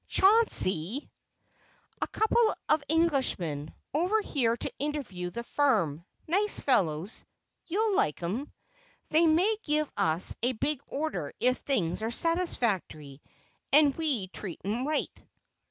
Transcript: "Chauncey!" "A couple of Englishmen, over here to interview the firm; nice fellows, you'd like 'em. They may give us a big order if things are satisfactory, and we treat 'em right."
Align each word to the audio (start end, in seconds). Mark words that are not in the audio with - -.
"Chauncey!" 0.07 1.11
"A 2.01 2.07
couple 2.07 2.55
of 2.69 2.83
Englishmen, 2.89 3.71
over 3.93 4.19
here 4.21 4.57
to 4.57 4.73
interview 4.79 5.29
the 5.29 5.43
firm; 5.43 6.03
nice 6.25 6.59
fellows, 6.59 7.23
you'd 7.67 7.93
like 7.95 8.23
'em. 8.23 8.51
They 9.09 9.27
may 9.27 9.57
give 9.61 9.91
us 9.95 10.33
a 10.41 10.53
big 10.53 10.81
order 10.87 11.33
if 11.39 11.57
things 11.59 12.01
are 12.01 12.09
satisfactory, 12.09 13.21
and 13.71 13.93
we 13.95 14.29
treat 14.29 14.59
'em 14.65 14.87
right." 14.87 15.21